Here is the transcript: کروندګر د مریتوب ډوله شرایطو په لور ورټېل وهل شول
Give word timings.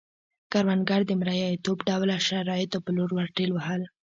کروندګر 0.51 1.01
د 1.07 1.11
مریتوب 1.21 1.77
ډوله 1.87 2.15
شرایطو 2.27 2.77
په 2.85 2.89
لور 2.95 3.09
ورټېل 3.13 3.49
وهل 3.53 3.81
شول 3.87 3.93